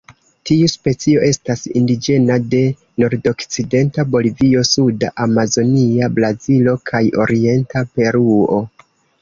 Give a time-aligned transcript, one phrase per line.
[0.49, 2.61] Tiu specio estas indiĝena de
[3.03, 8.65] nordokcidenta Bolivio, suda Amazonia Brazilo kaj orienta Peruo.